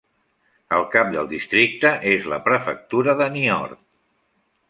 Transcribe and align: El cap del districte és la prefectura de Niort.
El 0.77 0.85
cap 0.95 1.11
del 1.15 1.27
districte 1.33 1.91
és 2.13 2.25
la 2.33 2.41
prefectura 2.47 3.17
de 3.21 3.31
Niort. 3.35 3.79